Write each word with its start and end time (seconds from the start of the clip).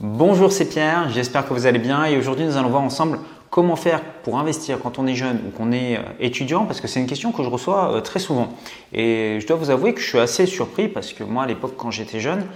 Bonjour, 0.00 0.52
c'est 0.52 0.68
Pierre, 0.68 1.08
j'espère 1.10 1.44
que 1.44 1.52
vous 1.52 1.66
allez 1.66 1.80
bien 1.80 2.04
et 2.04 2.16
aujourd'hui 2.16 2.44
nous 2.44 2.56
allons 2.56 2.68
voir 2.68 2.82
ensemble 2.82 3.18
comment 3.50 3.74
faire 3.74 4.00
pour 4.22 4.38
investir 4.38 4.78
quand 4.80 5.00
on 5.00 5.08
est 5.08 5.16
jeune 5.16 5.40
ou 5.44 5.50
qu'on 5.50 5.72
est 5.72 5.96
euh, 5.96 6.02
étudiant 6.20 6.66
parce 6.66 6.80
que 6.80 6.86
c'est 6.86 7.00
une 7.00 7.08
question 7.08 7.32
que 7.32 7.42
je 7.42 7.48
reçois 7.48 7.92
euh, 7.92 8.00
très 8.00 8.20
souvent. 8.20 8.50
Et 8.92 9.38
je 9.40 9.46
dois 9.48 9.56
vous 9.56 9.70
avouer 9.70 9.94
que 9.94 10.00
je 10.00 10.06
suis 10.06 10.20
assez 10.20 10.46
surpris 10.46 10.86
parce 10.86 11.12
que 11.12 11.24
moi 11.24 11.42
à 11.42 11.46
l'époque 11.48 11.74
quand 11.76 11.90
j'étais 11.90 12.20
jeune, 12.20 12.46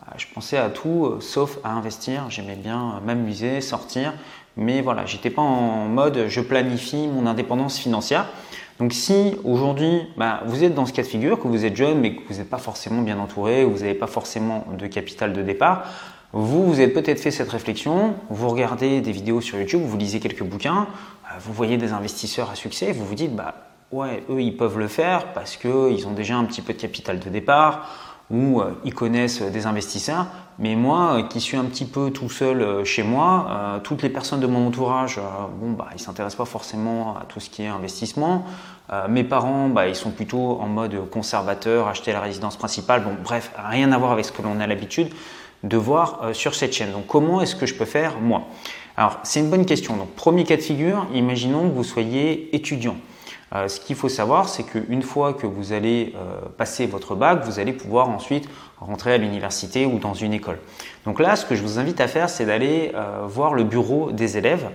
bah, 0.00 0.12
je 0.16 0.26
pensais 0.32 0.56
à 0.56 0.70
tout 0.70 1.06
euh, 1.06 1.20
sauf 1.20 1.58
à 1.64 1.70
investir. 1.70 2.26
J'aimais 2.28 2.54
bien 2.54 3.00
m'amuser, 3.04 3.60
sortir, 3.62 4.14
mais 4.56 4.80
voilà, 4.80 5.04
j'étais 5.04 5.30
pas 5.30 5.42
en 5.42 5.88
mode 5.88 6.26
je 6.28 6.40
planifie 6.40 7.08
mon 7.08 7.26
indépendance 7.26 7.80
financière. 7.80 8.28
Donc 8.78 8.92
si 8.92 9.34
aujourd'hui 9.42 10.02
bah, 10.16 10.42
vous 10.46 10.62
êtes 10.62 10.76
dans 10.76 10.86
ce 10.86 10.92
cas 10.92 11.02
de 11.02 11.08
figure, 11.08 11.40
que 11.40 11.48
vous 11.48 11.64
êtes 11.64 11.74
jeune 11.74 11.98
mais 11.98 12.14
que 12.14 12.22
vous 12.28 12.38
n'êtes 12.38 12.48
pas 12.48 12.58
forcément 12.58 13.02
bien 13.02 13.18
entouré, 13.18 13.64
ou 13.64 13.72
vous 13.72 13.80
n'avez 13.80 13.94
pas 13.94 14.06
forcément 14.06 14.64
de 14.78 14.86
capital 14.86 15.32
de 15.32 15.42
départ, 15.42 15.88
vous, 16.32 16.64
vous 16.64 16.80
avez 16.80 16.88
peut-être 16.88 17.20
fait 17.20 17.30
cette 17.30 17.50
réflexion, 17.50 18.14
vous 18.30 18.48
regardez 18.48 19.02
des 19.02 19.12
vidéos 19.12 19.42
sur 19.42 19.58
YouTube, 19.58 19.82
vous 19.84 19.98
lisez 19.98 20.18
quelques 20.18 20.42
bouquins, 20.42 20.86
euh, 21.26 21.38
vous 21.40 21.52
voyez 21.52 21.76
des 21.76 21.92
investisseurs 21.92 22.50
à 22.50 22.54
succès, 22.54 22.92
vous 22.92 23.04
vous 23.04 23.14
dites, 23.14 23.36
bah 23.36 23.54
ouais, 23.90 24.24
eux 24.30 24.40
ils 24.40 24.56
peuvent 24.56 24.78
le 24.78 24.88
faire 24.88 25.34
parce 25.34 25.58
qu'ils 25.58 26.06
ont 26.06 26.12
déjà 26.12 26.36
un 26.36 26.44
petit 26.44 26.62
peu 26.62 26.72
de 26.72 26.80
capital 26.80 27.18
de 27.18 27.28
départ 27.28 27.86
ou 28.30 28.62
euh, 28.62 28.70
ils 28.82 28.94
connaissent 28.94 29.42
des 29.42 29.66
investisseurs. 29.66 30.26
Mais 30.58 30.74
moi, 30.74 31.18
euh, 31.18 31.22
qui 31.24 31.38
suis 31.38 31.58
un 31.58 31.64
petit 31.64 31.84
peu 31.84 32.10
tout 32.10 32.30
seul 32.30 32.82
chez 32.86 33.02
moi, 33.02 33.80
toutes 33.84 34.02
les 34.02 34.08
personnes 34.08 34.40
de 34.40 34.46
mon 34.46 34.68
entourage, 34.68 35.20
bon, 35.60 35.72
bah, 35.72 35.88
ils 35.94 36.00
s'intéressent 36.00 36.38
pas 36.38 36.50
forcément 36.50 37.14
à 37.16 37.24
tout 37.28 37.40
ce 37.40 37.50
qui 37.50 37.62
est 37.62 37.68
investissement. 37.68 38.46
mes 39.08 39.24
parents, 39.24 39.68
bah, 39.68 39.86
ils 39.86 39.96
sont 39.96 40.10
plutôt 40.10 40.58
en 40.62 40.66
mode 40.66 41.10
conservateur, 41.10 41.88
acheter 41.88 42.12
la 42.12 42.20
résidence 42.20 42.56
principale. 42.56 43.02
Bon, 43.02 43.16
bref, 43.22 43.52
rien 43.56 43.92
à 43.92 43.98
voir 43.98 44.12
avec 44.12 44.24
ce 44.24 44.32
que 44.32 44.40
l'on 44.40 44.60
a 44.60 44.66
l'habitude 44.66 45.10
de 45.62 45.76
voir 45.76 46.20
euh, 46.22 46.32
sur 46.32 46.54
cette 46.54 46.72
chaîne. 46.72 46.92
Donc 46.92 47.06
comment 47.06 47.40
est-ce 47.40 47.56
que 47.56 47.66
je 47.66 47.74
peux 47.74 47.84
faire 47.84 48.20
moi? 48.20 48.42
Alors 48.96 49.20
c'est 49.22 49.40
une 49.40 49.50
bonne 49.50 49.66
question. 49.66 49.96
Donc 49.96 50.10
premier 50.14 50.44
cas 50.44 50.56
de 50.56 50.62
figure, 50.62 51.06
imaginons 51.14 51.68
que 51.68 51.74
vous 51.74 51.84
soyez 51.84 52.54
étudiant. 52.54 52.96
Euh, 53.54 53.68
ce 53.68 53.80
qu'il 53.80 53.96
faut 53.96 54.08
savoir, 54.08 54.48
c'est 54.48 54.62
qu'une 54.62 55.02
fois 55.02 55.34
que 55.34 55.46
vous 55.46 55.72
allez 55.74 56.14
euh, 56.16 56.40
passer 56.56 56.86
votre 56.86 57.14
bac, 57.14 57.44
vous 57.44 57.58
allez 57.58 57.74
pouvoir 57.74 58.08
ensuite 58.08 58.48
rentrer 58.80 59.12
à 59.12 59.18
l'université 59.18 59.84
ou 59.84 59.98
dans 59.98 60.14
une 60.14 60.32
école. 60.32 60.58
Donc 61.04 61.20
là, 61.20 61.36
ce 61.36 61.44
que 61.44 61.54
je 61.54 61.62
vous 61.62 61.78
invite 61.78 62.00
à 62.00 62.08
faire, 62.08 62.28
c'est 62.30 62.46
d'aller 62.46 62.90
voir 63.26 63.54
le 63.54 63.62
bureau 63.62 64.10
des 64.10 64.38
élèves 64.38 64.70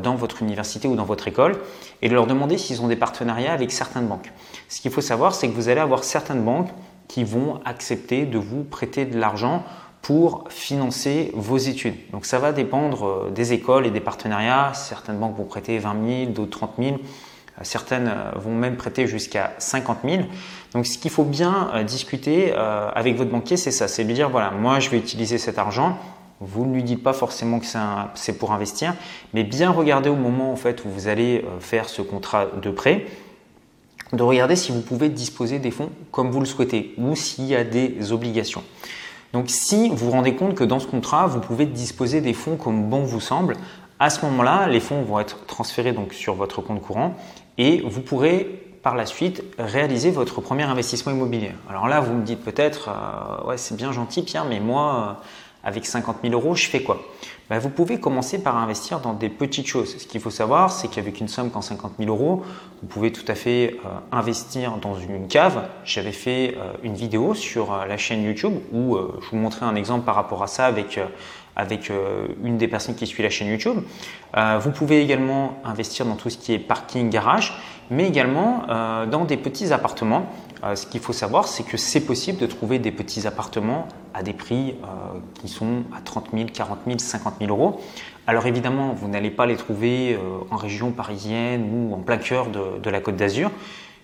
dans 0.00 0.14
votre 0.14 0.42
université 0.42 0.86
ou 0.86 0.94
dans 0.94 1.04
votre 1.04 1.26
école 1.26 1.56
et 2.00 2.08
de 2.08 2.14
leur 2.14 2.28
demander 2.28 2.56
s'ils 2.56 2.82
ont 2.82 2.86
des 2.86 2.94
partenariats 2.94 3.52
avec 3.52 3.72
certaines 3.72 4.06
banques. 4.06 4.30
Ce 4.68 4.80
qu'il 4.80 4.92
faut 4.92 5.00
savoir, 5.00 5.34
c'est 5.34 5.48
que 5.48 5.54
vous 5.54 5.68
allez 5.68 5.80
avoir 5.80 6.04
certaines 6.04 6.44
banques 6.44 6.70
qui 7.08 7.24
vont 7.24 7.60
accepter 7.64 8.26
de 8.26 8.38
vous 8.38 8.62
prêter 8.62 9.06
de 9.06 9.18
l'argent 9.18 9.64
pour 10.02 10.44
financer 10.48 11.30
vos 11.34 11.58
études. 11.58 11.96
Donc 12.12 12.24
ça 12.24 12.38
va 12.38 12.52
dépendre 12.52 13.06
euh, 13.06 13.30
des 13.30 13.52
écoles 13.52 13.86
et 13.86 13.90
des 13.90 14.00
partenariats. 14.00 14.72
Certaines 14.74 15.18
banques 15.18 15.36
vont 15.36 15.44
prêter 15.44 15.78
20 15.78 16.24
000, 16.24 16.30
d'autres 16.32 16.58
30 16.58 16.74
000. 16.78 16.94
Euh, 16.94 17.60
certaines 17.62 18.08
euh, 18.08 18.30
vont 18.36 18.54
même 18.54 18.76
prêter 18.76 19.06
jusqu'à 19.06 19.52
50 19.58 19.98
000. 20.04 20.22
Donc 20.72 20.86
ce 20.86 20.98
qu'il 20.98 21.10
faut 21.10 21.24
bien 21.24 21.82
discuter 21.86 22.52
avec 22.52 23.16
votre 23.16 23.30
banquier, 23.30 23.56
c'est 23.56 23.70
ça, 23.70 23.88
c'est 23.88 24.04
lui 24.04 24.12
dire, 24.12 24.28
voilà, 24.28 24.50
moi 24.50 24.80
je 24.80 24.90
vais 24.90 24.98
utiliser 24.98 25.38
cet 25.38 25.58
argent. 25.58 25.96
Vous 26.40 26.66
ne 26.66 26.74
lui 26.74 26.82
dites 26.82 27.02
pas 27.02 27.14
forcément 27.14 27.58
que 27.58 27.64
c'est 28.14 28.38
pour 28.38 28.52
investir, 28.52 28.94
mais 29.32 29.44
bien 29.44 29.70
regarder 29.70 30.10
au 30.10 30.14
moment 30.14 30.52
en 30.52 30.56
fait, 30.56 30.84
où 30.84 30.90
vous 30.90 31.08
allez 31.08 31.42
faire 31.60 31.88
ce 31.88 32.02
contrat 32.02 32.48
de 32.60 32.70
prêt, 32.70 33.06
de 34.12 34.22
regarder 34.22 34.56
si 34.56 34.70
vous 34.70 34.82
pouvez 34.82 35.08
disposer 35.08 35.58
des 35.58 35.70
fonds 35.70 35.88
comme 36.10 36.30
vous 36.30 36.40
le 36.40 36.46
souhaitez 36.46 36.94
ou 36.98 37.16
s'il 37.16 37.46
y 37.46 37.56
a 37.56 37.64
des 37.64 38.12
obligations. 38.12 38.62
Donc 39.32 39.46
si 39.48 39.88
vous 39.90 39.96
vous 39.96 40.10
rendez 40.10 40.34
compte 40.34 40.54
que 40.54 40.64
dans 40.64 40.80
ce 40.80 40.86
contrat, 40.86 41.26
vous 41.26 41.40
pouvez 41.40 41.66
disposer 41.66 42.20
des 42.20 42.32
fonds 42.32 42.56
comme 42.56 42.88
bon 42.88 43.02
vous 43.02 43.20
semble, 43.20 43.56
à 44.00 44.10
ce 44.10 44.24
moment-là, 44.26 44.68
les 44.68 44.80
fonds 44.80 45.02
vont 45.02 45.18
être 45.18 45.44
transférés 45.46 45.92
donc 45.92 46.12
sur 46.12 46.34
votre 46.34 46.62
compte 46.62 46.80
courant 46.80 47.14
et 47.58 47.82
vous 47.84 48.00
pourrez 48.00 48.64
par 48.82 48.94
la 48.94 49.06
suite 49.06 49.42
réaliser 49.58 50.10
votre 50.10 50.40
premier 50.40 50.62
investissement 50.62 51.12
immobilier. 51.12 51.50
Alors 51.68 51.88
là, 51.88 52.00
vous 52.00 52.14
me 52.14 52.22
dites 52.22 52.42
peut-être, 52.42 52.88
euh, 52.88 53.48
ouais, 53.48 53.58
c'est 53.58 53.76
bien 53.76 53.92
gentil 53.92 54.22
Pierre, 54.22 54.44
mais 54.44 54.60
moi, 54.60 55.20
avec 55.64 55.86
50 55.86 56.18
000 56.22 56.34
euros, 56.34 56.54
je 56.54 56.66
fais 56.66 56.82
quoi? 56.82 57.00
Ben, 57.50 57.58
Vous 57.58 57.70
pouvez 57.70 57.98
commencer 57.98 58.42
par 58.42 58.56
investir 58.56 59.00
dans 59.00 59.14
des 59.14 59.30
petites 59.30 59.66
choses. 59.66 59.96
Ce 59.96 60.06
qu'il 60.06 60.20
faut 60.20 60.30
savoir, 60.30 60.70
c'est 60.70 60.88
qu'avec 60.88 61.20
une 61.20 61.28
somme 61.28 61.50
comme 61.50 61.62
50 61.62 61.92
000 61.98 62.10
euros, 62.10 62.42
vous 62.82 62.88
pouvez 62.88 63.10
tout 63.10 63.24
à 63.26 63.34
fait 63.34 63.76
euh, 63.84 63.88
investir 64.12 64.76
dans 64.76 64.94
une 64.96 65.28
cave. 65.28 65.66
J'avais 65.84 66.12
fait 66.12 66.56
euh, 66.56 66.72
une 66.82 66.94
vidéo 66.94 67.34
sur 67.34 67.72
euh, 67.72 67.86
la 67.86 67.96
chaîne 67.96 68.22
YouTube 68.22 68.54
où 68.72 68.98
je 69.20 69.30
vous 69.30 69.36
montrais 69.36 69.64
un 69.64 69.74
exemple 69.74 70.04
par 70.04 70.14
rapport 70.14 70.42
à 70.42 70.46
ça 70.46 70.66
avec 70.66 71.00
une 72.44 72.56
des 72.56 72.68
personnes 72.68 72.94
qui 72.94 73.06
suit 73.06 73.22
la 73.22 73.30
chaîne 73.30 73.48
YouTube. 73.48 73.78
vous 74.60 74.70
pouvez 74.70 75.02
également 75.02 75.58
investir 75.64 76.06
dans 76.06 76.14
tout 76.14 76.30
ce 76.30 76.38
qui 76.38 76.52
est 76.52 76.58
parking, 76.58 77.10
garage, 77.10 77.52
mais 77.90 78.06
également 78.06 78.64
dans 79.10 79.24
des 79.24 79.36
petits 79.36 79.72
appartements 79.72 80.26
euh, 80.64 80.74
ce 80.74 80.86
qu'il 80.86 81.00
faut 81.00 81.12
savoir, 81.12 81.46
c'est 81.46 81.62
que 81.62 81.76
c'est 81.76 82.00
possible 82.00 82.38
de 82.38 82.46
trouver 82.46 82.78
des 82.78 82.90
petits 82.90 83.26
appartements 83.26 83.86
à 84.14 84.22
des 84.22 84.32
prix 84.32 84.74
euh, 84.82 85.18
qui 85.34 85.48
sont 85.48 85.84
à 85.96 86.00
30 86.00 86.30
000, 86.32 86.46
40 86.52 86.78
000, 86.86 86.98
50 86.98 87.34
000 87.40 87.50
euros. 87.50 87.80
Alors 88.26 88.46
évidemment, 88.46 88.92
vous 88.92 89.08
n'allez 89.08 89.30
pas 89.30 89.46
les 89.46 89.56
trouver 89.56 90.14
euh, 90.14 90.38
en 90.50 90.56
région 90.56 90.90
parisienne 90.90 91.70
ou 91.72 91.94
en 91.94 91.98
plein 91.98 92.18
cœur 92.18 92.48
de, 92.48 92.90
la 92.90 93.00
Côte 93.00 93.16
d'Azur, 93.16 93.50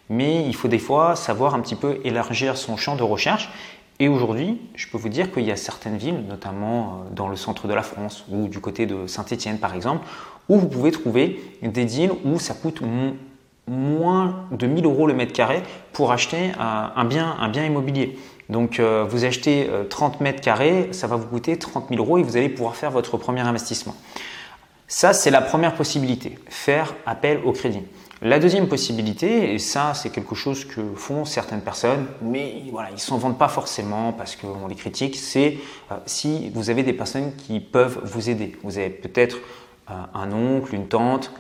mais 0.09 0.45
il 0.47 0.55
faut 0.55 0.69
des 0.69 0.79
fois 0.79 1.17
savoir 1.17 1.55
un 1.55 1.61
petit 1.61 1.77
peu 1.77 1.99
élargir 2.05 2.57
son 2.57 2.77
champ 2.77 2.95
de 2.95 3.03
recherche. 3.03 3.51
Et 4.01 4.09
aujourd'hui, 4.09 4.61
je 4.75 4.89
peux 4.89 4.99
vous 4.99 5.09
dire 5.09 5.33
qu'il 5.33 5.45
y 5.45 5.53
a 5.53 5.57
certaines 5.57 5.97
villes, 5.97 6.25
notamment 6.29 7.05
dans 7.13 7.29
le 7.29 7.37
centre 7.37 7.69
de 7.69 7.75
la 7.75 7.83
France 7.83 8.25
ou 8.29 8.49
du 8.49 8.61
côté 8.61 8.87
de 8.87 9.07
Saint-Étienne 9.07 9.59
par 9.59 9.75
exemple, 9.75 10.07
où 10.49 10.59
vous 10.59 10.69
pouvez 10.69 10.91
trouver 10.91 11.41
des 11.63 11.85
deals 11.85 12.13
où 12.25 12.39
ça 12.39 12.55
coûte 12.55 12.81
moins 13.67 14.47
de 14.51 14.67
1000 14.67 14.85
euros 14.85 15.07
le 15.07 15.15
mètre 15.15 15.33
carré 15.33 15.63
pour 15.93 16.13
acheter 16.13 16.53
un 16.59 17.05
bien, 17.05 17.37
un 17.41 17.49
bien 17.49 17.65
immobilier. 17.65 18.19
Donc 18.49 18.79
euh, 18.79 19.05
vous 19.09 19.25
achetez 19.25 19.71
30 19.89 20.15
euh, 20.15 20.25
mètres 20.25 20.41
carrés, 20.41 20.89
ça 20.93 21.07
va 21.07 21.17
vous 21.17 21.27
coûter 21.27 21.59
30 21.59 21.89
000 21.89 22.03
euros 22.03 22.19
et 22.19 22.23
vous 22.23 22.37
allez 22.37 22.49
pouvoir 22.49 22.77
faire 22.77 22.91
votre 22.91 23.17
premier 23.17 23.41
investissement. 23.41 23.95
Ça, 24.87 25.13
c'est 25.15 25.31
la 25.31 25.41
première 25.41 25.75
possibilité, 25.75 26.39
faire 26.49 26.95
appel 27.07 27.41
au 27.45 27.53
crédit. 27.53 27.81
La 28.21 28.39
deuxième 28.39 28.69
possibilité, 28.69 29.55
et 29.55 29.59
ça 29.59 29.93
c'est 29.95 30.11
quelque 30.11 30.35
chose 30.35 30.65
que 30.65 30.81
font 30.95 31.25
certaines 31.25 31.63
personnes, 31.63 32.07
mais 32.23 32.65
voilà, 32.71 32.91
ils 32.91 33.01
s'en 33.01 33.19
vendent 33.19 33.39
pas 33.39 33.49
forcément 33.49 34.13
parce 34.13 34.37
qu'on 34.37 34.69
les 34.69 34.75
critique, 34.75 35.17
c'est 35.17 35.59
euh, 35.91 35.97
si 36.07 36.51
vous 36.55 36.71
avez 36.71 36.83
des 36.83 36.93
personnes 36.93 37.35
qui 37.37 37.61
peuvent 37.61 38.01
vous 38.05 38.29
aider. 38.29 38.57
Vous 38.63 38.79
avez 38.79 38.91
peut-être 38.91 39.39
un 39.87 40.33
oncle, 40.33 40.75
une 40.75 40.89
tante, 40.89 41.31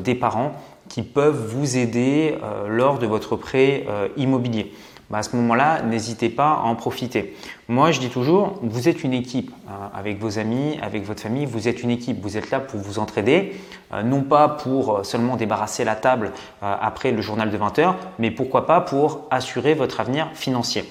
des 0.00 0.14
parents 0.14 0.52
qui 0.92 1.02
peuvent 1.02 1.46
vous 1.48 1.78
aider 1.78 2.36
euh, 2.42 2.68
lors 2.68 2.98
de 2.98 3.06
votre 3.06 3.36
prêt 3.36 3.86
euh, 3.88 4.08
immobilier. 4.18 4.74
Bah, 5.08 5.18
à 5.18 5.22
ce 5.22 5.34
moment-là, 5.36 5.80
n'hésitez 5.82 6.28
pas 6.28 6.50
à 6.50 6.60
en 6.64 6.74
profiter. 6.74 7.34
Moi, 7.68 7.92
je 7.92 8.00
dis 8.00 8.10
toujours, 8.10 8.58
vous 8.62 8.88
êtes 8.90 9.02
une 9.02 9.14
équipe 9.14 9.50
hein, 9.68 9.90
avec 9.94 10.18
vos 10.18 10.38
amis, 10.38 10.78
avec 10.82 11.04
votre 11.04 11.22
famille, 11.22 11.46
vous 11.46 11.66
êtes 11.66 11.82
une 11.82 11.90
équipe, 11.90 12.20
vous 12.20 12.36
êtes 12.36 12.50
là 12.50 12.60
pour 12.60 12.78
vous 12.80 12.98
entraider, 12.98 13.54
euh, 13.94 14.02
non 14.02 14.20
pas 14.20 14.48
pour 14.48 15.04
seulement 15.04 15.36
débarrasser 15.36 15.82
la 15.82 15.94
table 15.94 16.32
après 16.60 17.10
le 17.10 17.22
journal 17.22 17.50
de 17.50 17.56
20 17.56 17.78
heures, 17.78 17.96
mais 18.18 18.30
pourquoi 18.30 18.66
pas 18.66 18.82
pour 18.82 19.26
assurer 19.30 19.72
votre 19.72 19.98
avenir 20.00 20.28
financier. 20.34 20.84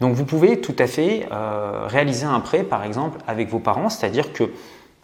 Donc 0.00 0.14
vous 0.14 0.24
pouvez 0.24 0.60
tout 0.60 0.74
à 0.78 0.86
fait 0.86 1.28
réaliser 1.86 2.26
un 2.26 2.40
prêt, 2.40 2.64
par 2.64 2.84
exemple, 2.84 3.18
avec 3.28 3.48
vos 3.48 3.60
parents, 3.60 3.88
c'est-à-dire 3.88 4.32
que 4.32 4.50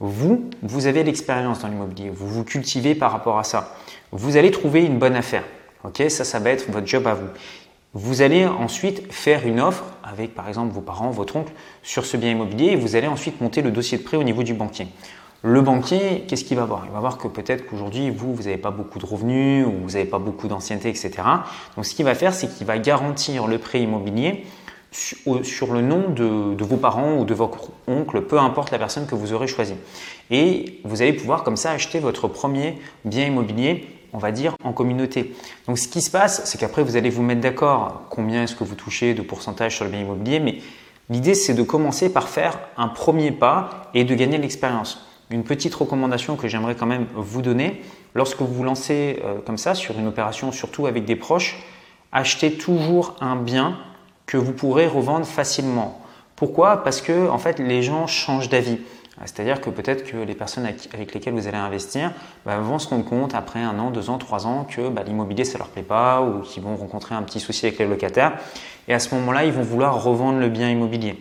vous, 0.00 0.48
vous 0.62 0.86
avez 0.86 1.02
l'expérience 1.02 1.60
dans 1.60 1.68
l'immobilier, 1.68 2.10
vous 2.10 2.28
vous 2.28 2.44
cultivez 2.44 2.94
par 2.94 3.10
rapport 3.10 3.38
à 3.38 3.44
ça. 3.44 3.76
Vous 4.12 4.36
allez 4.36 4.50
trouver 4.50 4.84
une 4.84 4.98
bonne 4.98 5.16
affaire. 5.16 5.44
Ok, 5.84 6.02
ça, 6.08 6.24
ça 6.24 6.38
va 6.38 6.50
être 6.50 6.70
votre 6.70 6.86
job 6.86 7.06
à 7.06 7.14
vous. 7.14 7.26
Vous 7.94 8.22
allez 8.22 8.46
ensuite 8.46 9.12
faire 9.12 9.46
une 9.46 9.60
offre 9.60 9.84
avec 10.04 10.34
par 10.34 10.46
exemple 10.48 10.72
vos 10.72 10.80
parents, 10.80 11.10
votre 11.10 11.36
oncle 11.36 11.52
sur 11.82 12.04
ce 12.04 12.16
bien 12.16 12.30
immobilier 12.30 12.72
et 12.72 12.76
vous 12.76 12.96
allez 12.96 13.06
ensuite 13.06 13.40
monter 13.40 13.62
le 13.62 13.70
dossier 13.70 13.98
de 13.98 14.02
prêt 14.02 14.16
au 14.16 14.22
niveau 14.22 14.42
du 14.42 14.54
banquier. 14.54 14.86
Le 15.42 15.62
banquier, 15.62 16.24
qu'est-ce 16.26 16.44
qu'il 16.44 16.56
va 16.56 16.64
voir? 16.64 16.84
Il 16.86 16.92
va 16.92 17.00
voir 17.00 17.16
que 17.16 17.28
peut-être 17.28 17.66
qu'aujourd'hui, 17.66 18.10
vous, 18.10 18.34
vous 18.34 18.42
n'avez 18.44 18.56
pas 18.56 18.72
beaucoup 18.72 18.98
de 18.98 19.06
revenus 19.06 19.66
ou 19.66 19.72
vous 19.84 19.90
n'avez 19.92 20.04
pas 20.04 20.18
beaucoup 20.18 20.48
d'ancienneté, 20.48 20.88
etc. 20.88 21.12
Donc, 21.76 21.86
ce 21.86 21.94
qu'il 21.94 22.04
va 22.04 22.16
faire, 22.16 22.34
c'est 22.34 22.48
qu'il 22.48 22.66
va 22.66 22.78
garantir 22.78 23.46
le 23.46 23.58
prêt 23.58 23.80
immobilier 23.80 24.44
sur 25.42 25.72
le 25.72 25.80
nom 25.80 26.10
de, 26.10 26.64
vos 26.64 26.76
parents 26.76 27.18
ou 27.18 27.24
de 27.24 27.34
votre 27.34 27.70
oncle, 27.86 28.22
peu 28.22 28.38
importe 28.38 28.70
la 28.70 28.78
personne 28.78 29.06
que 29.06 29.14
vous 29.14 29.32
aurez 29.32 29.46
choisie. 29.46 29.76
Et 30.30 30.80
vous 30.84 31.02
allez 31.02 31.12
pouvoir 31.12 31.44
comme 31.44 31.56
ça 31.56 31.70
acheter 31.70 32.00
votre 32.00 32.28
premier 32.28 32.78
bien 33.04 33.26
immobilier, 33.26 33.88
on 34.12 34.18
va 34.18 34.32
dire, 34.32 34.54
en 34.64 34.72
communauté. 34.72 35.34
Donc 35.66 35.78
ce 35.78 35.88
qui 35.88 36.00
se 36.00 36.10
passe, 36.10 36.42
c'est 36.44 36.58
qu'après 36.58 36.82
vous 36.82 36.96
allez 36.96 37.10
vous 37.10 37.22
mettre 37.22 37.40
d'accord 37.40 38.02
combien 38.10 38.42
est-ce 38.42 38.56
que 38.56 38.64
vous 38.64 38.74
touchez 38.74 39.14
de 39.14 39.22
pourcentage 39.22 39.76
sur 39.76 39.84
le 39.84 39.90
bien 39.90 40.00
immobilier, 40.00 40.40
mais 40.40 40.58
l'idée 41.10 41.34
c'est 41.34 41.54
de 41.54 41.62
commencer 41.62 42.12
par 42.12 42.28
faire 42.28 42.58
un 42.76 42.88
premier 42.88 43.30
pas 43.30 43.90
et 43.94 44.04
de 44.04 44.14
gagner 44.14 44.38
l'expérience. 44.38 45.06
Une 45.30 45.44
petite 45.44 45.74
recommandation 45.74 46.36
que 46.36 46.48
j'aimerais 46.48 46.74
quand 46.74 46.86
même 46.86 47.06
vous 47.14 47.42
donner, 47.42 47.82
lorsque 48.14 48.40
vous 48.40 48.52
vous 48.52 48.64
lancez 48.64 49.20
euh, 49.24 49.38
comme 49.44 49.58
ça 49.58 49.74
sur 49.74 49.98
une 49.98 50.06
opération, 50.06 50.52
surtout 50.52 50.86
avec 50.86 51.04
des 51.04 51.16
proches, 51.16 51.62
achetez 52.12 52.52
toujours 52.52 53.14
un 53.20 53.36
bien 53.36 53.78
que 54.28 54.36
vous 54.36 54.52
pourrez 54.52 54.86
revendre 54.86 55.26
facilement. 55.26 55.98
Pourquoi? 56.36 56.84
Parce 56.84 57.00
que 57.00 57.28
en 57.28 57.38
fait, 57.38 57.58
les 57.58 57.82
gens 57.82 58.06
changent 58.06 58.50
d'avis. 58.50 58.78
C'est-à-dire 59.24 59.60
que 59.60 59.70
peut-être 59.70 60.04
que 60.04 60.16
les 60.18 60.34
personnes 60.34 60.64
avec 60.64 61.12
lesquelles 61.12 61.34
vous 61.34 61.48
allez 61.48 61.56
investir 61.56 62.12
bah, 62.46 62.58
vont 62.58 62.78
se 62.78 62.86
rendre 62.86 63.04
compte 63.04 63.34
après 63.34 63.58
un 63.58 63.76
an, 63.80 63.90
deux 63.90 64.10
ans, 64.10 64.18
trois 64.18 64.46
ans 64.46 64.64
que 64.64 64.90
bah, 64.90 65.02
l'immobilier 65.04 65.44
ça 65.44 65.58
leur 65.58 65.66
plaît 65.66 65.82
pas 65.82 66.22
ou 66.22 66.42
qu'ils 66.42 66.62
vont 66.62 66.76
rencontrer 66.76 67.16
un 67.16 67.22
petit 67.22 67.40
souci 67.40 67.66
avec 67.66 67.80
les 67.80 67.86
locataires. 67.88 68.38
Et 68.86 68.94
à 68.94 69.00
ce 69.00 69.12
moment-là, 69.16 69.44
ils 69.44 69.52
vont 69.52 69.62
vouloir 69.62 70.04
revendre 70.04 70.38
le 70.38 70.48
bien 70.48 70.70
immobilier. 70.70 71.20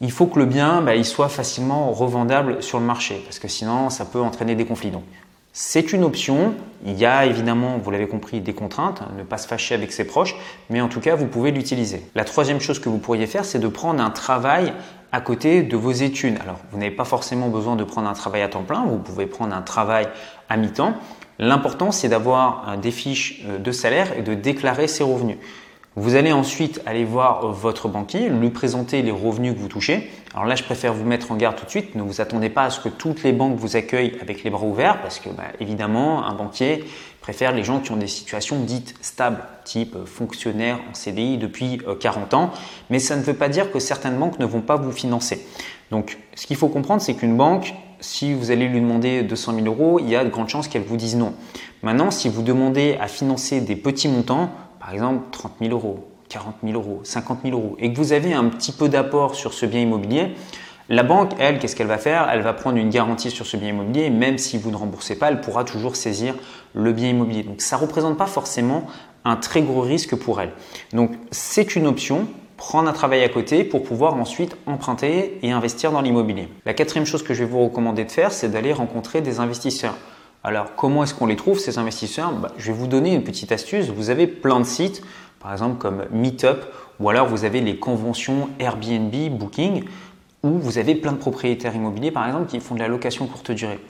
Il 0.00 0.12
faut 0.12 0.26
que 0.26 0.38
le 0.38 0.44
bien 0.44 0.80
bah, 0.82 0.94
il 0.94 1.04
soit 1.04 1.28
facilement 1.28 1.90
revendable 1.90 2.62
sur 2.62 2.78
le 2.78 2.84
marché 2.84 3.20
parce 3.24 3.40
que 3.40 3.48
sinon 3.48 3.90
ça 3.90 4.04
peut 4.04 4.20
entraîner 4.20 4.54
des 4.54 4.66
conflits. 4.66 4.92
C'est 5.60 5.92
une 5.92 6.04
option. 6.04 6.54
Il 6.86 6.96
y 6.96 7.04
a 7.04 7.26
évidemment, 7.26 7.78
vous 7.78 7.90
l'avez 7.90 8.06
compris, 8.06 8.40
des 8.40 8.52
contraintes, 8.52 9.02
ne 9.18 9.24
pas 9.24 9.38
se 9.38 9.48
fâcher 9.48 9.74
avec 9.74 9.90
ses 9.90 10.04
proches, 10.04 10.36
mais 10.70 10.80
en 10.80 10.86
tout 10.86 11.00
cas, 11.00 11.16
vous 11.16 11.26
pouvez 11.26 11.50
l'utiliser. 11.50 12.00
La 12.14 12.22
troisième 12.22 12.60
chose 12.60 12.78
que 12.78 12.88
vous 12.88 12.98
pourriez 12.98 13.26
faire, 13.26 13.44
c'est 13.44 13.58
de 13.58 13.66
prendre 13.66 14.00
un 14.00 14.10
travail 14.10 14.72
à 15.10 15.20
côté 15.20 15.64
de 15.64 15.76
vos 15.76 15.90
études. 15.90 16.38
Alors, 16.40 16.60
vous 16.70 16.78
n'avez 16.78 16.92
pas 16.92 17.04
forcément 17.04 17.48
besoin 17.48 17.74
de 17.74 17.82
prendre 17.82 18.08
un 18.08 18.12
travail 18.12 18.42
à 18.42 18.48
temps 18.48 18.62
plein, 18.62 18.86
vous 18.86 18.98
pouvez 18.98 19.26
prendre 19.26 19.52
un 19.52 19.62
travail 19.62 20.06
à 20.48 20.56
mi-temps. 20.56 20.94
L'important, 21.40 21.90
c'est 21.90 22.08
d'avoir 22.08 22.78
des 22.78 22.92
fiches 22.92 23.42
euh, 23.48 23.58
de 23.58 23.72
salaire 23.72 24.16
et 24.16 24.22
de 24.22 24.34
déclarer 24.34 24.86
ses 24.86 25.02
revenus. 25.02 25.38
Vous 26.00 26.14
allez 26.14 26.30
ensuite 26.30 26.80
aller 26.86 27.04
voir 27.04 27.50
votre 27.50 27.88
banquier, 27.88 28.28
lui 28.28 28.50
présenter 28.50 29.02
les 29.02 29.10
revenus 29.10 29.52
que 29.54 29.58
vous 29.58 29.66
touchez. 29.66 30.08
Alors 30.32 30.46
là, 30.46 30.54
je 30.54 30.62
préfère 30.62 30.94
vous 30.94 31.04
mettre 31.04 31.32
en 31.32 31.34
garde 31.34 31.56
tout 31.56 31.64
de 31.64 31.70
suite. 31.70 31.96
Ne 31.96 32.02
vous 32.02 32.20
attendez 32.20 32.50
pas 32.50 32.62
à 32.62 32.70
ce 32.70 32.78
que 32.78 32.88
toutes 32.88 33.24
les 33.24 33.32
banques 33.32 33.56
vous 33.56 33.74
accueillent 33.74 34.16
avec 34.22 34.44
les 34.44 34.50
bras 34.50 34.64
ouverts 34.64 35.02
parce 35.02 35.18
que, 35.18 35.28
bah, 35.28 35.42
évidemment, 35.58 36.24
un 36.24 36.34
banquier 36.34 36.84
préfère 37.20 37.50
les 37.50 37.64
gens 37.64 37.80
qui 37.80 37.90
ont 37.90 37.96
des 37.96 38.06
situations 38.06 38.60
dites 38.60 38.94
stables, 39.00 39.42
type 39.64 39.96
fonctionnaire 40.04 40.78
en 40.88 40.94
CDI 40.94 41.36
depuis 41.36 41.80
40 41.98 42.32
euh, 42.32 42.36
ans. 42.36 42.50
Mais 42.90 43.00
ça 43.00 43.16
ne 43.16 43.22
veut 43.22 43.34
pas 43.34 43.48
dire 43.48 43.72
que 43.72 43.80
certaines 43.80 44.18
banques 44.18 44.38
ne 44.38 44.46
vont 44.46 44.60
pas 44.60 44.76
vous 44.76 44.92
financer. 44.92 45.44
Donc, 45.90 46.16
ce 46.36 46.46
qu'il 46.46 46.56
faut 46.56 46.68
comprendre, 46.68 47.02
c'est 47.02 47.14
qu'une 47.14 47.36
banque, 47.36 47.74
si 47.98 48.34
vous 48.34 48.52
allez 48.52 48.68
lui 48.68 48.80
demander 48.80 49.24
200 49.24 49.54
000 49.56 49.66
euros, 49.66 49.98
il 49.98 50.08
y 50.08 50.14
a 50.14 50.22
de 50.22 50.30
grandes 50.30 50.48
chances 50.48 50.68
qu'elle 50.68 50.82
vous 50.82 50.96
dise 50.96 51.16
non. 51.16 51.34
Maintenant, 51.82 52.12
si 52.12 52.28
vous 52.28 52.42
demandez 52.42 52.96
à 53.00 53.08
financer 53.08 53.60
des 53.60 53.74
petits 53.74 54.06
montants, 54.06 54.50
par 54.80 54.92
exemple 54.92 55.24
30 55.30 55.52
000 55.60 55.72
euros, 55.72 56.08
40 56.28 56.56
000 56.62 56.74
euros, 56.74 57.00
50 57.02 57.40
000 57.44 57.56
euros, 57.56 57.76
et 57.78 57.92
que 57.92 57.96
vous 57.96 58.12
avez 58.12 58.32
un 58.32 58.44
petit 58.44 58.72
peu 58.72 58.88
d'apport 58.88 59.34
sur 59.34 59.54
ce 59.54 59.66
bien 59.66 59.80
immobilier, 59.80 60.34
la 60.90 61.02
banque, 61.02 61.32
elle, 61.38 61.58
qu'est-ce 61.58 61.76
qu'elle 61.76 61.86
va 61.86 61.98
faire? 61.98 62.30
Elle 62.32 62.40
va 62.40 62.54
prendre 62.54 62.78
une 62.78 62.88
garantie 62.88 63.30
sur 63.30 63.44
ce 63.44 63.58
bien 63.58 63.68
immobilier, 63.68 64.08
même 64.08 64.38
si 64.38 64.56
vous 64.56 64.70
ne 64.70 64.76
remboursez 64.76 65.18
pas, 65.18 65.28
elle 65.28 65.42
pourra 65.42 65.64
toujours 65.64 65.96
saisir 65.96 66.34
le 66.74 66.92
bien 66.92 67.10
immobilier. 67.10 67.42
Donc 67.42 67.60
ça 67.60 67.76
ne 67.76 67.82
représente 67.82 68.16
pas 68.16 68.26
forcément 68.26 68.86
un 69.26 69.36
très 69.36 69.60
gros 69.60 69.82
risque 69.82 70.16
pour 70.16 70.40
elle. 70.40 70.52
Donc 70.94 71.10
c'est 71.30 71.76
une 71.76 71.86
option, 71.86 72.26
prendre 72.56 72.88
un 72.88 72.94
travail 72.94 73.22
à 73.22 73.28
côté 73.28 73.64
pour 73.64 73.82
pouvoir 73.82 74.14
ensuite 74.14 74.56
emprunter 74.64 75.38
et 75.42 75.50
investir 75.50 75.92
dans 75.92 76.00
l'immobilier. 76.00 76.48
La 76.64 76.72
quatrième 76.72 77.04
chose 77.04 77.22
que 77.22 77.34
je 77.34 77.44
vais 77.44 77.50
vous 77.50 77.64
recommander 77.64 78.04
de 78.04 78.10
faire, 78.10 78.32
c'est 78.32 78.48
d'aller 78.48 78.72
rencontrer 78.72 79.20
des 79.20 79.40
investisseurs. 79.40 79.94
Alors, 80.44 80.74
comment 80.76 81.02
est-ce 81.02 81.14
qu'on 81.14 81.26
les 81.26 81.36
trouve, 81.36 81.58
ces 81.58 81.78
investisseurs 81.78 82.32
bah, 82.32 82.52
Je 82.58 82.70
vais 82.70 82.78
vous 82.78 82.86
donner 82.86 83.14
une 83.14 83.24
petite 83.24 83.52
astuce. 83.52 83.88
Vous 83.88 84.10
avez 84.10 84.26
plein 84.26 84.60
de 84.60 84.64
sites, 84.64 85.02
par 85.40 85.52
exemple 85.52 85.78
comme 85.78 86.04
Meetup, 86.10 86.64
ou 87.00 87.08
alors 87.08 87.26
vous 87.26 87.44
avez 87.44 87.60
les 87.60 87.76
conventions 87.76 88.48
Airbnb, 88.58 89.14
Booking, 89.38 89.84
où 90.42 90.50
vous 90.50 90.78
avez 90.78 90.94
plein 90.94 91.12
de 91.12 91.18
propriétaires 91.18 91.74
immobiliers, 91.74 92.10
par 92.10 92.26
exemple, 92.26 92.46
qui 92.46 92.60
font 92.60 92.74
de 92.74 92.80
la 92.80 92.88
location 92.88 93.26
courte 93.26 93.50
durée. 93.50 93.80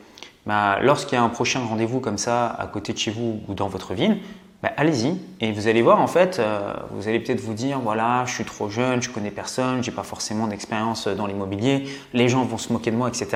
Bah, 0.47 0.79
lorsqu'il 0.81 1.17
y 1.17 1.21
a 1.21 1.23
un 1.23 1.29
prochain 1.29 1.61
rendez-vous 1.61 2.01
comme 2.01 2.19
ça 2.19 2.47
à 2.47 2.67
côté 2.67 2.95
de 2.95 2.99
chez 2.99 3.11
vous 3.11 3.41
ou 3.49 3.55
dans 3.55 3.69
votre 3.69 3.93
ville, 3.93 4.19
bah, 4.61 4.73
allez-y 4.77 5.17
et 5.41 5.53
vous 5.53 5.69
allez 5.69 5.83
voir 5.83 6.01
en 6.01 6.09
fait, 6.09 6.41
euh, 6.41 6.75
vous 6.91 7.07
allez 7.07 7.21
peut-être 7.21 7.41
vous 7.41 7.55
dire 7.55 7.79
voilà, 7.79 8.25
je 8.27 8.35
suis 8.35 8.45
trop 8.45 8.69
jeune, 8.69 9.01
je 9.01 9.09
connais 9.09 9.31
personne, 9.31 9.85
j'ai 9.85 9.93
pas 9.93 10.03
forcément 10.03 10.49
d'expérience 10.49 11.07
dans 11.07 11.29
l'immobilier, 11.29 11.85
les 12.13 12.29
gens 12.29 12.43
vont 12.43 12.59
se 12.59 12.73
moquer 12.73 12.91
de 12.91 12.97
moi, 12.97 13.07
etc. 13.07 13.29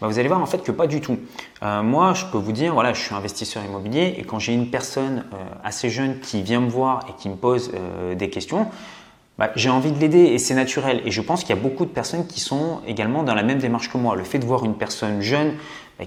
Bah, 0.00 0.08
vous 0.08 0.18
allez 0.18 0.26
voir 0.26 0.40
en 0.40 0.46
fait 0.46 0.64
que 0.64 0.72
pas 0.72 0.88
du 0.88 1.00
tout. 1.00 1.18
Euh, 1.62 1.84
moi, 1.84 2.14
je 2.14 2.24
peux 2.26 2.38
vous 2.38 2.50
dire 2.50 2.74
voilà, 2.74 2.94
je 2.94 3.00
suis 3.00 3.14
investisseur 3.14 3.64
immobilier 3.64 4.16
et 4.18 4.24
quand 4.24 4.40
j'ai 4.40 4.54
une 4.54 4.68
personne 4.68 5.24
euh, 5.32 5.36
assez 5.62 5.88
jeune 5.88 6.18
qui 6.18 6.42
vient 6.42 6.60
me 6.60 6.68
voir 6.68 7.06
et 7.08 7.12
qui 7.12 7.28
me 7.28 7.36
pose 7.36 7.70
des 8.16 8.28
questions, 8.28 8.66
bah, 9.38 9.52
j'ai 9.54 9.70
envie 9.70 9.92
de 9.92 10.00
l'aider 10.00 10.18
et 10.18 10.38
c'est 10.38 10.54
naturel. 10.54 11.00
Et 11.04 11.12
je 11.12 11.20
pense 11.20 11.44
qu'il 11.44 11.54
y 11.54 11.58
a 11.58 11.62
beaucoup 11.62 11.84
de 11.84 11.90
personnes 11.90 12.26
qui 12.26 12.40
sont 12.40 12.80
également 12.88 13.22
dans 13.22 13.34
la 13.34 13.44
même 13.44 13.58
démarche 13.58 13.88
que 13.88 13.98
moi. 13.98 14.16
Le 14.16 14.24
fait 14.24 14.40
de 14.40 14.46
voir 14.46 14.64
une 14.64 14.74
personne 14.74 15.20
jeune 15.20 15.52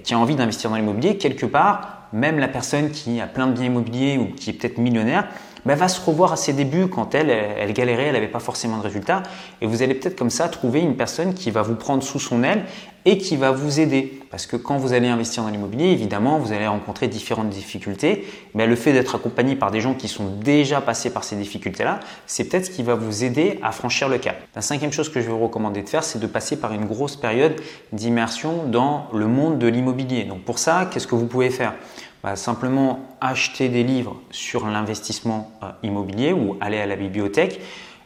qui 0.04 0.12
a 0.12 0.18
envie 0.18 0.34
d'investir 0.34 0.68
dans 0.68 0.76
l'immobilier, 0.76 1.16
quelque 1.16 1.46
part, 1.46 1.99
même 2.12 2.38
la 2.38 2.48
personne 2.48 2.90
qui 2.90 3.20
a 3.20 3.26
plein 3.26 3.46
de 3.46 3.52
biens 3.52 3.66
immobiliers 3.66 4.18
ou 4.18 4.34
qui 4.34 4.50
est 4.50 4.52
peut-être 4.52 4.78
millionnaire, 4.78 5.28
bah, 5.64 5.74
va 5.74 5.88
se 5.88 6.00
revoir 6.00 6.32
à 6.32 6.36
ses 6.36 6.52
débuts 6.52 6.88
quand 6.88 7.14
elle, 7.14 7.30
elle 7.30 7.72
galérait, 7.72 8.04
elle 8.04 8.14
n'avait 8.14 8.28
pas 8.28 8.40
forcément 8.40 8.78
de 8.78 8.82
résultats. 8.82 9.22
Et 9.60 9.66
vous 9.66 9.82
allez 9.82 9.94
peut-être 9.94 10.16
comme 10.16 10.30
ça 10.30 10.48
trouver 10.48 10.80
une 10.80 10.96
personne 10.96 11.34
qui 11.34 11.50
va 11.50 11.62
vous 11.62 11.74
prendre 11.74 12.02
sous 12.02 12.18
son 12.18 12.42
aile 12.42 12.64
et 13.04 13.18
qui 13.18 13.36
va 13.36 13.50
vous 13.50 13.80
aider. 13.80 14.20
Parce 14.30 14.46
que 14.46 14.56
quand 14.56 14.76
vous 14.76 14.92
allez 14.92 15.08
investir 15.08 15.42
dans 15.42 15.48
l'immobilier, 15.48 15.86
évidemment, 15.86 16.38
vous 16.38 16.52
allez 16.52 16.66
rencontrer 16.66 17.08
différentes 17.08 17.48
difficultés. 17.48 18.26
Mais 18.54 18.66
le 18.66 18.76
fait 18.76 18.92
d'être 18.92 19.14
accompagné 19.14 19.56
par 19.56 19.70
des 19.70 19.80
gens 19.80 19.94
qui 19.94 20.08
sont 20.08 20.26
déjà 20.26 20.80
passés 20.80 21.10
par 21.10 21.24
ces 21.24 21.36
difficultés-là, 21.36 22.00
c'est 22.26 22.44
peut-être 22.44 22.66
ce 22.66 22.70
qui 22.70 22.82
va 22.82 22.94
vous 22.94 23.24
aider 23.24 23.58
à 23.62 23.72
franchir 23.72 24.08
le 24.08 24.18
cap. 24.18 24.36
La 24.54 24.62
cinquième 24.62 24.92
chose 24.92 25.08
que 25.08 25.20
je 25.20 25.26
vais 25.26 25.32
vous 25.32 25.44
recommander 25.44 25.82
de 25.82 25.88
faire, 25.88 26.04
c'est 26.04 26.18
de 26.18 26.26
passer 26.26 26.56
par 26.56 26.72
une 26.72 26.84
grosse 26.84 27.16
période 27.16 27.54
d'immersion 27.92 28.64
dans 28.66 29.06
le 29.12 29.26
monde 29.26 29.58
de 29.58 29.66
l'immobilier. 29.66 30.24
Donc 30.24 30.42
pour 30.42 30.58
ça, 30.58 30.88
qu'est-ce 30.92 31.06
que 31.06 31.14
vous 31.14 31.26
pouvez 31.26 31.50
faire? 31.50 31.74
Bah, 32.22 32.36
simplement 32.36 33.00
acheter 33.20 33.68
des 33.68 33.82
livres 33.82 34.16
sur 34.30 34.66
l'investissement 34.66 35.50
euh, 35.62 35.70
immobilier 35.82 36.32
ou 36.32 36.56
aller 36.60 36.78
à 36.78 36.86
la 36.86 36.96
bibliothèque, 36.96 37.60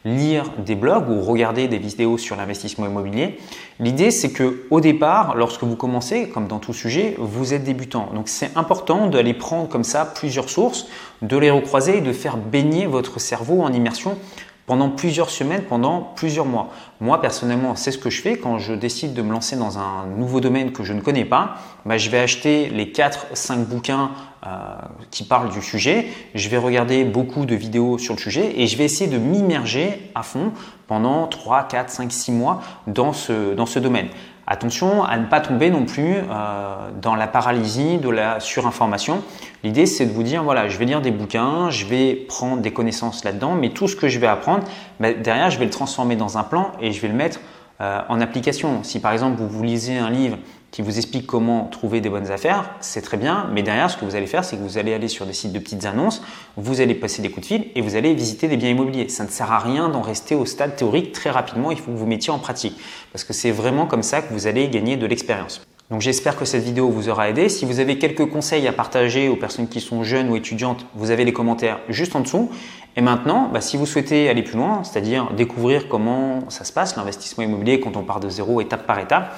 lire 0.05 0.51
des 0.59 0.75
blogs 0.75 1.09
ou 1.09 1.21
regarder 1.21 1.67
des 1.67 1.79
vidéos 1.79 2.17
sur 2.17 2.35
l'investissement 2.35 2.85
immobilier. 2.85 3.39
L'idée, 3.79 4.11
c'est 4.11 4.31
que 4.31 4.65
au 4.69 4.79
départ, 4.79 5.35
lorsque 5.35 5.63
vous 5.63 5.75
commencez, 5.75 6.29
comme 6.29 6.47
dans 6.47 6.59
tout 6.59 6.73
sujet, 6.73 7.15
vous 7.17 7.53
êtes 7.53 7.63
débutant. 7.63 8.09
Donc, 8.13 8.29
c'est 8.29 8.55
important 8.55 9.07
d'aller 9.07 9.33
prendre 9.33 9.67
comme 9.67 9.83
ça 9.83 10.05
plusieurs 10.05 10.49
sources, 10.49 10.87
de 11.21 11.35
les 11.37 11.49
recroiser 11.49 11.97
et 11.97 12.01
de 12.01 12.13
faire 12.13 12.37
baigner 12.37 12.85
votre 12.85 13.19
cerveau 13.19 13.61
en 13.61 13.73
immersion 13.73 14.17
pendant 14.65 14.89
plusieurs 14.89 15.29
semaines, 15.29 15.63
pendant 15.63 16.01
plusieurs 16.15 16.45
mois. 16.45 16.69
Moi, 16.99 17.21
personnellement, 17.21 17.75
c'est 17.75 17.91
ce 17.91 17.97
que 17.97 18.09
je 18.09 18.21
fais 18.21 18.37
quand 18.37 18.57
je 18.57 18.73
décide 18.73 19.13
de 19.13 19.21
me 19.21 19.31
lancer 19.31 19.55
dans 19.55 19.77
un 19.77 20.07
nouveau 20.17 20.39
domaine 20.39 20.71
que 20.71 20.83
je 20.83 20.93
ne 20.93 21.01
connais 21.01 21.25
pas. 21.25 21.55
Bah, 21.85 21.97
je 21.97 22.09
vais 22.09 22.19
acheter 22.19 22.69
les 22.69 22.85
4-5 22.85 23.65
bouquins 23.65 24.11
euh, 24.45 24.75
qui 25.11 25.23
parlent 25.23 25.49
du 25.49 25.61
sujet. 25.61 26.07
Je 26.33 26.49
vais 26.49 26.57
regarder 26.57 27.03
beaucoup 27.03 27.45
de 27.45 27.55
vidéos 27.55 27.97
sur 27.99 28.15
le 28.15 28.19
sujet 28.19 28.59
et 28.59 28.65
je 28.65 28.77
vais 28.77 28.85
essayer 28.85 29.09
de 29.09 29.17
m'immerger 29.17 30.11
à 30.15 30.23
fond 30.23 30.51
pendant 30.87 31.27
3, 31.27 31.67
4, 31.67 31.89
5, 31.89 32.11
6 32.11 32.31
mois 32.31 32.61
dans 32.87 33.13
ce, 33.13 33.53
dans 33.53 33.65
ce 33.65 33.79
domaine. 33.79 34.07
Attention 34.47 35.03
à 35.03 35.17
ne 35.17 35.25
pas 35.25 35.41
tomber 35.41 35.71
non 35.71 35.85
plus 35.85 36.15
euh, 36.17 36.91
dans 37.01 37.15
la 37.15 37.27
paralysie 37.27 37.97
de 37.97 38.09
la 38.09 38.39
surinformation. 38.39 39.23
L'idée, 39.63 39.87
c'est 39.87 40.05
de 40.05 40.11
vous 40.11 40.21
dire, 40.21 40.43
voilà, 40.43 40.67
je 40.67 40.77
vais 40.77 40.85
lire 40.85 41.01
des 41.01 41.11
bouquins, 41.11 41.71
je 41.71 41.85
vais 41.85 42.13
prendre 42.13 42.61
des 42.61 42.71
connaissances 42.71 43.23
là-dedans, 43.23 43.55
mais 43.55 43.69
tout 43.69 43.87
ce 43.87 43.95
que 43.95 44.07
je 44.07 44.19
vais 44.19 44.27
apprendre, 44.27 44.63
ben, 44.99 45.19
derrière, 45.19 45.49
je 45.49 45.57
vais 45.57 45.65
le 45.65 45.71
transformer 45.71 46.15
dans 46.15 46.37
un 46.37 46.43
plan 46.43 46.71
et 46.79 46.91
je 46.91 47.01
vais 47.01 47.07
le 47.07 47.15
mettre 47.15 47.39
euh, 47.81 48.01
en 48.07 48.21
application. 48.21 48.83
Si 48.83 48.99
par 48.99 49.13
exemple, 49.13 49.37
vous, 49.37 49.49
vous 49.49 49.63
lisez 49.63 49.97
un 49.97 50.11
livre 50.11 50.37
qui 50.75 50.81
vous 50.81 50.97
explique 50.97 51.25
comment 51.25 51.69
trouver 51.71 52.01
des 52.01 52.09
bonnes 52.09 52.29
affaires, 52.31 52.69
c'est 52.81 52.99
très 52.99 53.15
bien, 53.15 53.49
mais 53.53 53.63
derrière, 53.63 53.89
ce 53.89 53.95
que 53.95 54.03
vous 54.03 54.17
allez 54.17 54.27
faire, 54.27 54.43
c'est 54.43 54.57
que 54.57 54.61
vous 54.61 54.77
allez 54.77 54.93
aller 54.93 55.07
sur 55.07 55.25
des 55.25 55.31
sites 55.31 55.53
de 55.53 55.59
petites 55.59 55.85
annonces, 55.85 56.21
vous 56.57 56.81
allez 56.81 56.95
passer 56.95 57.21
des 57.21 57.29
coups 57.29 57.47
de 57.47 57.53
fil 57.53 57.67
et 57.75 57.81
vous 57.81 57.95
allez 57.95 58.13
visiter 58.13 58.49
des 58.49 58.57
biens 58.57 58.71
immobiliers. 58.71 59.07
Ça 59.07 59.23
ne 59.23 59.29
sert 59.29 59.49
à 59.53 59.59
rien 59.59 59.87
d'en 59.87 60.01
rester 60.01 60.35
au 60.35 60.45
stade 60.45 60.75
théorique 60.75 61.13
très 61.13 61.29
rapidement, 61.29 61.71
il 61.71 61.77
faut 61.77 61.91
que 61.91 61.97
vous 61.97 62.05
mettiez 62.05 62.33
en 62.33 62.39
pratique, 62.39 62.75
parce 63.13 63.23
que 63.23 63.31
c'est 63.31 63.51
vraiment 63.51 63.85
comme 63.85 64.03
ça 64.03 64.21
que 64.21 64.33
vous 64.33 64.47
allez 64.47 64.67
gagner 64.67 64.97
de 64.97 65.05
l'expérience. 65.05 65.61
Donc 65.91 66.01
j'espère 66.01 66.35
que 66.35 66.43
cette 66.43 66.63
vidéo 66.63 66.89
vous 66.89 67.07
aura 67.07 67.29
aidé. 67.29 67.47
Si 67.47 67.63
vous 67.63 67.79
avez 67.79 67.97
quelques 67.97 68.29
conseils 68.29 68.67
à 68.67 68.73
partager 68.73 69.29
aux 69.29 69.37
personnes 69.37 69.69
qui 69.69 69.79
sont 69.79 70.03
jeunes 70.03 70.29
ou 70.29 70.35
étudiantes, 70.35 70.85
vous 70.93 71.09
avez 71.09 71.23
les 71.23 71.31
commentaires 71.31 71.79
juste 71.87 72.17
en 72.17 72.19
dessous. 72.19 72.51
Et 72.97 73.01
maintenant, 73.01 73.49
bah, 73.53 73.61
si 73.61 73.77
vous 73.77 73.85
souhaitez 73.85 74.27
aller 74.27 74.43
plus 74.43 74.57
loin, 74.57 74.83
c'est-à-dire 74.83 75.31
découvrir 75.37 75.87
comment 75.87 76.49
ça 76.49 76.65
se 76.65 76.73
passe, 76.73 76.97
l'investissement 76.97 77.45
immobilier 77.45 77.79
quand 77.79 77.95
on 77.95 78.03
part 78.03 78.19
de 78.19 78.27
zéro 78.27 78.59
étape 78.59 78.85
par 78.85 78.99
étape, 78.99 79.33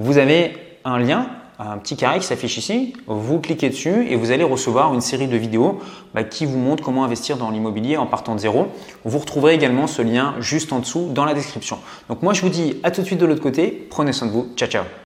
vous 0.00 0.18
avez 0.18 0.71
un 0.84 0.98
lien, 0.98 1.26
un 1.58 1.78
petit 1.78 1.96
carré 1.96 2.18
qui 2.18 2.26
s'affiche 2.26 2.56
ici. 2.58 2.94
Vous 3.06 3.40
cliquez 3.40 3.68
dessus 3.68 4.06
et 4.08 4.16
vous 4.16 4.30
allez 4.30 4.44
recevoir 4.44 4.94
une 4.94 5.00
série 5.00 5.28
de 5.28 5.36
vidéos 5.36 5.80
bah, 6.14 6.24
qui 6.24 6.46
vous 6.46 6.58
montrent 6.58 6.82
comment 6.82 7.04
investir 7.04 7.36
dans 7.36 7.50
l'immobilier 7.50 7.96
en 7.96 8.06
partant 8.06 8.34
de 8.34 8.40
zéro. 8.40 8.68
Vous 9.04 9.18
retrouverez 9.18 9.54
également 9.54 9.86
ce 9.86 10.02
lien 10.02 10.34
juste 10.40 10.72
en 10.72 10.80
dessous 10.80 11.10
dans 11.12 11.24
la 11.24 11.34
description. 11.34 11.78
Donc 12.08 12.22
moi 12.22 12.32
je 12.32 12.42
vous 12.42 12.48
dis 12.48 12.80
à 12.82 12.90
tout 12.90 13.02
de 13.02 13.06
suite 13.06 13.20
de 13.20 13.26
l'autre 13.26 13.42
côté. 13.42 13.86
Prenez 13.90 14.12
soin 14.12 14.28
de 14.28 14.32
vous. 14.32 14.48
Ciao 14.56 14.68
ciao. 14.68 14.84